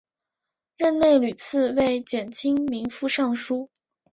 [0.77, 3.69] 任内屡次为减轻民负上疏。